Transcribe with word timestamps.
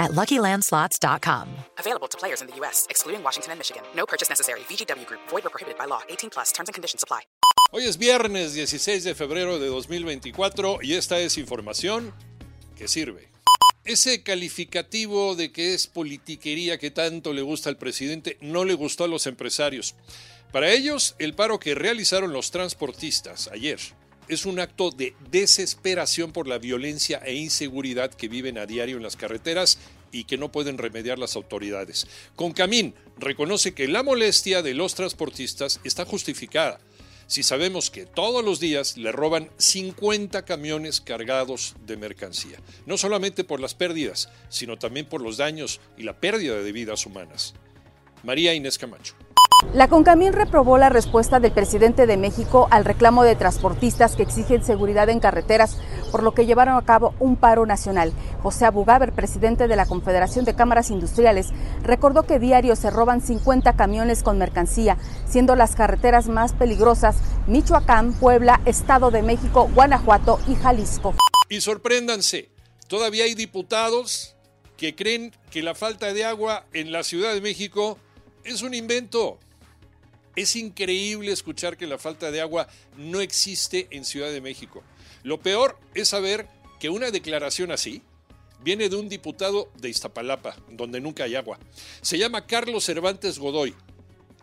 at 0.00 0.10
LuckyLandSlots.com. 0.12 1.46
Available 1.78 2.08
to 2.08 2.18
players 2.18 2.40
in 2.40 2.48
the 2.48 2.56
U.S., 2.56 2.86
excluding 2.90 3.22
Washington 3.22 3.52
and 3.52 3.60
Michigan. 3.60 3.82
No 3.94 4.06
purchase 4.06 4.28
necessary. 4.28 4.60
VGW 4.60 5.06
Group. 5.06 5.20
Void 5.28 5.46
or 5.46 5.50
prohibited 5.50 5.78
by 5.78 5.84
law. 5.86 6.00
18 6.08 6.30
plus. 6.30 6.50
Terms 6.50 6.68
and 6.68 6.74
conditions 6.74 7.04
apply. 7.04 7.20
Hoy 7.72 7.84
es 7.84 7.98
viernes 7.98 8.52
16 8.54 9.04
de 9.04 9.14
febrero 9.14 9.60
de 9.60 9.68
2024 9.68 10.80
y 10.82 10.94
esta 10.94 11.20
es 11.20 11.38
información 11.38 12.12
que 12.74 12.88
sirve. 12.88 13.28
Ese 13.84 14.24
calificativo 14.24 15.36
de 15.36 15.52
que 15.52 15.74
es 15.74 15.86
politiquería 15.86 16.78
que 16.78 16.90
tanto 16.90 17.32
le 17.32 17.42
gusta 17.42 17.70
al 17.70 17.76
presidente 17.76 18.38
no 18.40 18.64
le 18.64 18.74
gustó 18.74 19.04
a 19.04 19.08
los 19.08 19.28
empresarios. 19.28 19.94
Para 20.50 20.72
ellos, 20.72 21.14
el 21.20 21.34
paro 21.34 21.60
que 21.60 21.76
realizaron 21.76 22.32
los 22.32 22.50
transportistas 22.50 23.48
ayer 23.48 23.78
es 24.32 24.46
un 24.46 24.60
acto 24.60 24.90
de 24.90 25.14
desesperación 25.30 26.32
por 26.32 26.46
la 26.46 26.58
violencia 26.58 27.18
e 27.24 27.34
inseguridad 27.34 28.12
que 28.12 28.28
viven 28.28 28.58
a 28.58 28.66
diario 28.66 28.96
en 28.96 29.02
las 29.02 29.16
carreteras 29.16 29.78
y 30.12 30.24
que 30.24 30.38
no 30.38 30.50
pueden 30.50 30.78
remediar 30.78 31.18
las 31.18 31.36
autoridades. 31.36 32.06
Concamín 32.36 32.94
reconoce 33.18 33.74
que 33.74 33.88
la 33.88 34.02
molestia 34.02 34.62
de 34.62 34.74
los 34.74 34.94
transportistas 34.94 35.80
está 35.84 36.04
justificada 36.04 36.80
si 37.30 37.44
sabemos 37.44 37.90
que 37.90 38.06
todos 38.06 38.44
los 38.44 38.58
días 38.58 38.96
le 38.96 39.12
roban 39.12 39.50
50 39.56 40.44
camiones 40.44 41.00
cargados 41.00 41.76
de 41.86 41.96
mercancía, 41.96 42.58
no 42.86 42.98
solamente 42.98 43.44
por 43.44 43.60
las 43.60 43.74
pérdidas, 43.74 44.28
sino 44.48 44.80
también 44.80 45.06
por 45.06 45.22
los 45.22 45.36
daños 45.36 45.80
y 45.96 46.02
la 46.02 46.18
pérdida 46.18 46.60
de 46.60 46.72
vidas 46.72 47.06
humanas. 47.06 47.54
María 48.24 48.52
Inés 48.52 48.78
Camacho. 48.78 49.14
La 49.74 49.86
Concamín 49.86 50.32
reprobó 50.32 50.78
la 50.78 50.88
respuesta 50.88 51.38
del 51.38 51.52
presidente 51.52 52.06
de 52.06 52.16
México 52.16 52.66
al 52.72 52.84
reclamo 52.84 53.22
de 53.22 53.36
transportistas 53.36 54.16
que 54.16 54.24
exigen 54.24 54.64
seguridad 54.64 55.08
en 55.08 55.20
carreteras, 55.20 55.76
por 56.10 56.24
lo 56.24 56.34
que 56.34 56.44
llevaron 56.44 56.76
a 56.76 56.84
cabo 56.84 57.14
un 57.20 57.36
paro 57.36 57.66
nacional. 57.66 58.12
José 58.42 58.64
Abugaber, 58.64 59.12
presidente 59.12 59.68
de 59.68 59.76
la 59.76 59.86
Confederación 59.86 60.44
de 60.44 60.56
Cámaras 60.56 60.90
Industriales, 60.90 61.50
recordó 61.84 62.24
que 62.24 62.40
diario 62.40 62.74
se 62.74 62.90
roban 62.90 63.20
50 63.20 63.76
camiones 63.76 64.24
con 64.24 64.38
mercancía, 64.38 64.96
siendo 65.28 65.54
las 65.54 65.76
carreteras 65.76 66.26
más 66.26 66.52
peligrosas 66.52 67.18
Michoacán, 67.46 68.12
Puebla, 68.14 68.60
Estado 68.64 69.12
de 69.12 69.22
México, 69.22 69.70
Guanajuato 69.72 70.40
y 70.48 70.56
Jalisco. 70.56 71.14
Y 71.48 71.60
sorpréndanse, 71.60 72.50
todavía 72.88 73.22
hay 73.22 73.34
diputados 73.34 74.34
que 74.76 74.96
creen 74.96 75.32
que 75.50 75.62
la 75.62 75.76
falta 75.76 76.12
de 76.12 76.24
agua 76.24 76.66
en 76.72 76.90
la 76.90 77.04
Ciudad 77.04 77.34
de 77.34 77.40
México 77.40 77.98
es 78.42 78.62
un 78.62 78.74
invento. 78.74 79.38
Es 80.40 80.56
increíble 80.56 81.32
escuchar 81.32 81.76
que 81.76 81.86
la 81.86 81.98
falta 81.98 82.30
de 82.30 82.40
agua 82.40 82.66
no 82.96 83.20
existe 83.20 83.88
en 83.90 84.06
Ciudad 84.06 84.32
de 84.32 84.40
México. 84.40 84.82
Lo 85.22 85.38
peor 85.38 85.78
es 85.94 86.08
saber 86.08 86.48
que 86.78 86.88
una 86.88 87.10
declaración 87.10 87.70
así 87.72 88.00
viene 88.64 88.88
de 88.88 88.96
un 88.96 89.10
diputado 89.10 89.70
de 89.76 89.90
Iztapalapa, 89.90 90.56
donde 90.70 90.98
nunca 90.98 91.24
hay 91.24 91.36
agua. 91.36 91.58
Se 92.00 92.16
llama 92.16 92.46
Carlos 92.46 92.86
Cervantes 92.86 93.38
Godoy. 93.38 93.74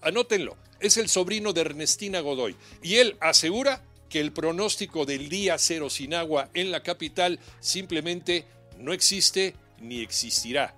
Anótenlo, 0.00 0.56
es 0.80 0.96
el 0.96 1.10
sobrino 1.10 1.52
de 1.52 1.60
Ernestina 1.60 2.20
Godoy. 2.20 2.56
Y 2.82 2.94
él 2.94 3.18
asegura 3.20 3.84
que 4.08 4.20
el 4.20 4.32
pronóstico 4.32 5.04
del 5.04 5.28
día 5.28 5.58
cero 5.58 5.90
sin 5.90 6.14
agua 6.14 6.48
en 6.54 6.70
la 6.70 6.82
capital 6.82 7.38
simplemente 7.60 8.46
no 8.78 8.94
existe 8.94 9.54
ni 9.78 10.00
existirá. 10.00 10.74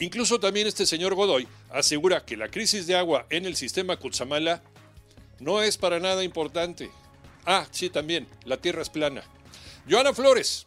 Incluso 0.00 0.40
también 0.40 0.66
este 0.66 0.86
señor 0.86 1.14
Godoy 1.14 1.46
asegura 1.70 2.24
que 2.24 2.36
la 2.36 2.48
crisis 2.48 2.86
de 2.86 2.96
agua 2.96 3.26
en 3.28 3.44
el 3.44 3.54
sistema 3.54 3.98
Cutzamala 3.98 4.62
no 5.40 5.62
es 5.62 5.76
para 5.76 6.00
nada 6.00 6.24
importante. 6.24 6.90
Ah, 7.44 7.66
sí, 7.70 7.90
también, 7.90 8.26
la 8.44 8.56
tierra 8.56 8.80
es 8.80 8.88
plana. 8.88 9.22
Joana 9.88 10.14
Flores. 10.14 10.66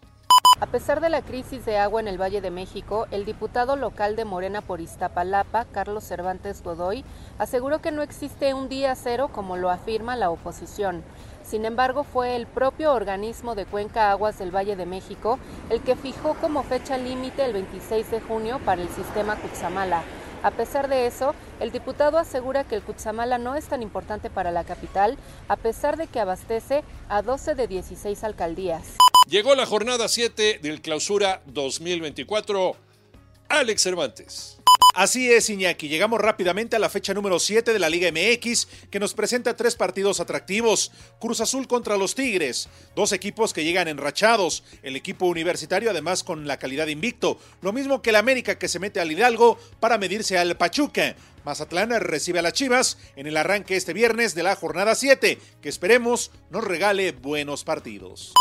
A 0.59 0.67
pesar 0.67 1.01
de 1.01 1.09
la 1.09 1.21
crisis 1.21 1.65
de 1.65 1.77
agua 1.77 1.99
en 1.99 2.07
el 2.07 2.21
Valle 2.21 2.39
de 2.39 2.51
México, 2.51 3.07
el 3.11 3.25
diputado 3.25 3.75
local 3.75 4.15
de 4.15 4.23
Morena 4.23 4.61
por 4.61 4.81
Iztapalapa, 4.81 5.65
Carlos 5.65 6.03
Cervantes 6.03 6.63
Godoy, 6.63 7.03
aseguró 7.37 7.81
que 7.81 7.91
no 7.91 8.01
existe 8.01 8.53
un 8.53 8.69
día 8.69 8.95
cero 8.95 9.29
como 9.33 9.57
lo 9.57 9.69
afirma 9.69 10.15
la 10.15 10.29
oposición. 10.29 11.03
Sin 11.43 11.65
embargo, 11.65 12.03
fue 12.03 12.35
el 12.35 12.47
propio 12.47 12.93
organismo 12.93 13.55
de 13.55 13.65
Cuenca 13.65 14.11
Aguas 14.11 14.39
del 14.39 14.55
Valle 14.55 14.75
de 14.75 14.85
México 14.85 15.39
el 15.69 15.81
que 15.81 15.95
fijó 15.95 16.35
como 16.35 16.63
fecha 16.63 16.97
límite 16.97 17.43
el 17.43 17.53
26 17.53 18.11
de 18.11 18.21
junio 18.21 18.59
para 18.63 18.81
el 18.81 18.89
sistema 18.89 19.35
Cutzamala. 19.35 20.03
A 20.43 20.51
pesar 20.51 20.87
de 20.87 21.07
eso, 21.07 21.33
el 21.59 21.71
diputado 21.71 22.17
asegura 22.17 22.63
que 22.63 22.75
el 22.75 22.83
Cutzamala 22.83 23.37
no 23.37 23.55
es 23.55 23.65
tan 23.65 23.81
importante 23.81 24.29
para 24.29 24.51
la 24.51 24.63
capital, 24.63 25.17
a 25.47 25.55
pesar 25.55 25.97
de 25.97 26.07
que 26.07 26.19
abastece 26.19 26.83
a 27.09 27.21
12 27.21 27.55
de 27.55 27.67
16 27.67 28.23
alcaldías. 28.23 28.97
Llegó 29.27 29.55
la 29.55 29.65
jornada 29.65 30.07
7 30.09 30.59
del 30.61 30.81
Clausura 30.81 31.41
2024. 31.47 32.75
Alex 33.47 33.81
Cervantes. 33.81 34.57
Así 34.95 35.31
es, 35.31 35.49
Iñaki. 35.49 35.87
Llegamos 35.87 36.19
rápidamente 36.19 36.75
a 36.75 36.79
la 36.79 36.89
fecha 36.89 37.13
número 37.13 37.39
7 37.39 37.73
de 37.73 37.79
la 37.79 37.89
Liga 37.89 38.11
MX, 38.11 38.67
que 38.91 38.99
nos 38.99 39.13
presenta 39.13 39.55
tres 39.55 39.75
partidos 39.75 40.19
atractivos. 40.19 40.91
Cruz 41.19 41.41
Azul 41.41 41.67
contra 41.67 41.97
los 41.97 42.13
Tigres, 42.13 42.69
dos 42.95 43.11
equipos 43.11 43.53
que 43.53 43.63
llegan 43.63 43.87
enrachados. 43.87 44.63
El 44.83 44.95
equipo 44.95 45.25
universitario, 45.25 45.89
además, 45.89 46.23
con 46.23 46.45
la 46.45 46.57
calidad 46.57 46.87
invicto. 46.87 47.39
Lo 47.61 47.73
mismo 47.73 48.01
que 48.01 48.11
el 48.11 48.17
América, 48.17 48.59
que 48.59 48.67
se 48.67 48.79
mete 48.79 48.99
al 48.99 49.11
Hidalgo 49.11 49.57
para 49.79 49.97
medirse 49.97 50.37
al 50.37 50.57
Pachuca. 50.57 51.15
Mazatlán 51.43 51.89
recibe 51.99 52.39
a 52.39 52.43
las 52.43 52.53
Chivas 52.53 52.97
en 53.15 53.25
el 53.25 53.37
arranque 53.37 53.75
este 53.75 53.93
viernes 53.93 54.35
de 54.35 54.43
la 54.43 54.55
jornada 54.55 54.95
7, 54.95 55.39
que 55.61 55.69
esperemos 55.69 56.31
nos 56.51 56.63
regale 56.63 57.13
buenos 57.13 57.63
partidos. 57.63 58.33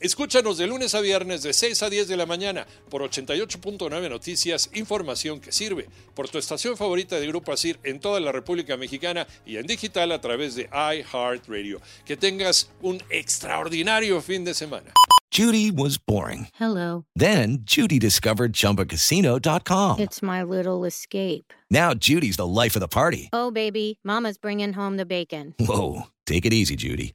Escúchanos 0.00 0.58
de 0.58 0.68
lunes 0.68 0.94
a 0.94 1.00
viernes 1.00 1.42
de 1.42 1.52
6 1.52 1.82
a 1.82 1.90
10 1.90 2.06
de 2.06 2.16
la 2.16 2.24
mañana 2.24 2.68
por 2.88 3.02
88.9 3.02 4.08
Noticias, 4.08 4.70
información 4.74 5.40
que 5.40 5.50
sirve, 5.50 5.88
por 6.14 6.28
tu 6.28 6.38
estación 6.38 6.76
favorita 6.76 7.18
de 7.18 7.26
Grupo 7.26 7.52
Asir 7.52 7.80
en 7.82 7.98
toda 7.98 8.20
la 8.20 8.30
República 8.30 8.76
Mexicana 8.76 9.26
y 9.44 9.56
en 9.56 9.66
digital 9.66 10.12
a 10.12 10.20
través 10.20 10.54
de 10.54 10.68
iHeartRadio. 10.72 11.80
Que 12.04 12.16
tengas 12.16 12.70
un 12.80 13.02
extraordinario 13.10 14.20
fin 14.20 14.44
de 14.44 14.54
semana. 14.54 14.92
Judy 15.32 15.70
was 15.70 15.98
boring. 15.98 16.48
Hello. 16.54 17.04
Then 17.14 17.58
Judy 17.62 17.98
discovered 17.98 18.52
ChumbaCasino.com. 18.52 19.98
It's 19.98 20.22
my 20.22 20.42
little 20.42 20.84
escape. 20.84 21.52
Now 21.70 21.92
Judy's 21.92 22.36
the 22.36 22.46
life 22.46 22.76
of 22.76 22.80
the 22.80 22.88
party. 22.88 23.28
Oh, 23.32 23.50
baby, 23.50 23.98
Mama's 24.04 24.38
bringing 24.38 24.72
home 24.74 24.96
the 24.96 25.04
bacon. 25.04 25.54
Whoa, 25.58 26.04
take 26.24 26.46
it 26.46 26.52
easy, 26.54 26.76
Judy. 26.76 27.14